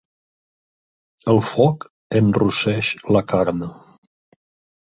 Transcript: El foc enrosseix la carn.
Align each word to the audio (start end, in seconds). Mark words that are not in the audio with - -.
El 1.33 1.41
foc 1.51 1.87
enrosseix 2.21 2.93
la 3.17 3.25
carn. 3.35 3.63